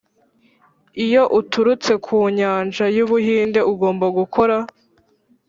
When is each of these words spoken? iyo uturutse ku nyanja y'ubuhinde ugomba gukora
iyo 1.05 1.23
uturutse 1.39 1.91
ku 2.05 2.15
nyanja 2.37 2.85
y'ubuhinde 2.95 3.59
ugomba 3.71 4.05
gukora 4.17 4.55